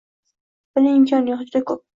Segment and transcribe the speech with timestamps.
[0.79, 1.89] Buning imkoni yoʻq, juda koʻp.